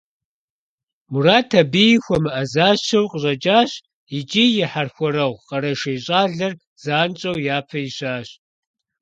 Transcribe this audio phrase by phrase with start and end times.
[1.11, 3.71] Мурат абыи хуэмыӏэзащэу къыщӏэкӏащ
[4.17, 8.27] икӏи и хьэрхуэрэгъу къэрэшей щӏалэр занщӏэу япэ ищащ.